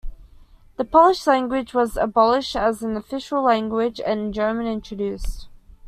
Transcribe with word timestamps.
The 0.77 0.83
Polish 0.83 1.27
language 1.27 1.75
was 1.75 1.95
abolished 1.95 2.55
as 2.55 2.81
an 2.81 2.97
official 2.97 3.43
language 3.43 4.01
and 4.03 4.33
German 4.33 4.65
introduced. 4.65 5.47